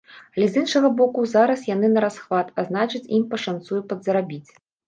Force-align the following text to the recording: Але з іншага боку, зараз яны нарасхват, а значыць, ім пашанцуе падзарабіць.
Але 0.37 0.45
з 0.53 0.61
іншага 0.63 0.89
боку, 1.01 1.25
зараз 1.33 1.67
яны 1.75 1.91
нарасхват, 1.97 2.47
а 2.59 2.65
значыць, 2.71 3.05
ім 3.19 3.29
пашанцуе 3.35 3.81
падзарабіць. 3.93 4.47